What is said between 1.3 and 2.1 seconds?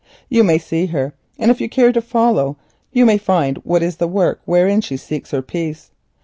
and if you care to